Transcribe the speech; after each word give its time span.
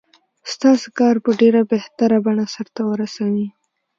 ستاسې 0.53 0.87
کار 0.99 1.15
په 1.25 1.31
ډېره 1.41 1.61
بهتره 1.71 2.17
بڼه 2.25 2.45
سرته 2.53 2.81
ورسوي. 2.91 3.47